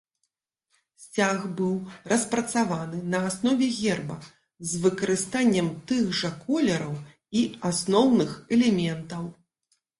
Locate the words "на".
3.15-3.19